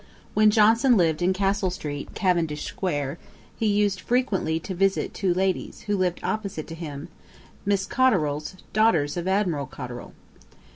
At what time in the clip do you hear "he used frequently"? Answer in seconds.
3.55-4.59